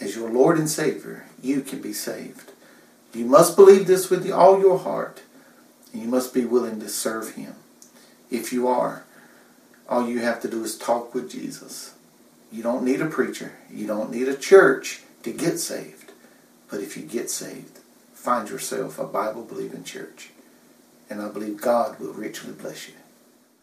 as 0.00 0.16
your 0.16 0.30
Lord 0.30 0.58
and 0.58 0.68
Savior, 0.68 1.26
you 1.42 1.60
can 1.60 1.80
be 1.80 1.92
saved. 1.92 2.52
You 3.12 3.24
must 3.24 3.56
believe 3.56 3.86
this 3.86 4.08
with 4.08 4.30
all 4.30 4.60
your 4.60 4.78
heart, 4.78 5.22
and 5.92 6.02
you 6.02 6.08
must 6.08 6.32
be 6.32 6.44
willing 6.44 6.80
to 6.80 6.88
serve 6.88 7.34
Him. 7.34 7.54
If 8.30 8.52
you 8.52 8.68
are, 8.68 9.04
all 9.88 10.08
you 10.08 10.20
have 10.20 10.40
to 10.42 10.48
do 10.48 10.62
is 10.62 10.78
talk 10.78 11.14
with 11.14 11.30
Jesus. 11.30 11.94
You 12.52 12.62
don't 12.62 12.84
need 12.84 13.00
a 13.00 13.06
preacher, 13.06 13.52
you 13.70 13.86
don't 13.86 14.10
need 14.10 14.28
a 14.28 14.36
church 14.36 15.02
to 15.22 15.32
get 15.32 15.58
saved. 15.58 16.12
But 16.70 16.80
if 16.80 16.96
you 16.96 17.02
get 17.02 17.30
saved, 17.30 17.80
find 18.14 18.48
yourself 18.48 18.98
a 18.98 19.04
Bible 19.04 19.42
believing 19.42 19.82
church. 19.82 20.30
And 21.08 21.20
I 21.20 21.28
believe 21.28 21.60
God 21.60 21.98
will 21.98 22.12
richly 22.12 22.52
bless 22.52 22.88
you. 22.88 22.94